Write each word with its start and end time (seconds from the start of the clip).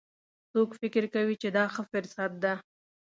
څوک 0.51 0.69
فکر 0.81 1.03
کوي 1.15 1.35
چې 1.41 1.47
دا 1.57 1.65
ښه 1.73 1.83
فرصت 1.91 2.31
ده 2.43 2.53